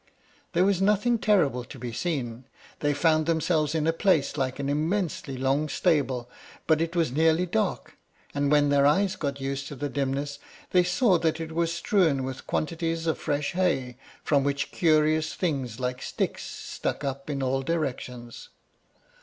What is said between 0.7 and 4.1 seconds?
nothing terrible to be seen. They found themselves in a